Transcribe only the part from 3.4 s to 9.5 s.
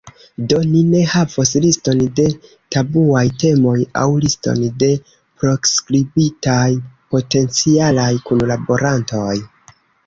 temoj aŭ liston de proskribitaj potencialaj kunlaborantoj.